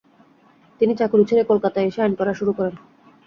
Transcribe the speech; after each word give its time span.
তিনি 0.81 0.93
চাকুরি 0.95 1.23
ছেড়ে 1.29 1.43
কলকাতায় 1.43 1.87
এসে 1.89 1.99
আইন 2.01 2.13
পড়া 2.19 2.33
শুরু 2.39 2.51
করেন। 2.57 2.75